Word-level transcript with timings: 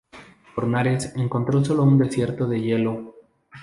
Pero 0.55 0.65
Nares 0.67 1.13
encontró 1.15 1.63
sólo 1.63 1.83
un 1.83 1.99
desierto 1.99 2.47
de 2.47 2.59
hielo. 2.59 3.13